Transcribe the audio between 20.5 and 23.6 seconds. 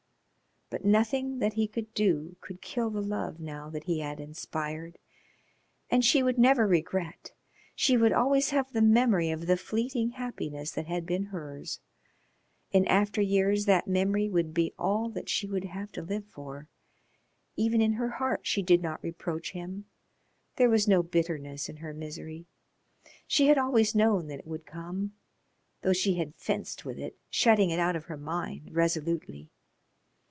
there was no bitterness in her misery. She had